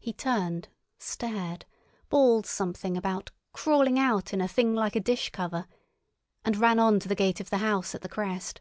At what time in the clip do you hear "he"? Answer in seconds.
0.00-0.12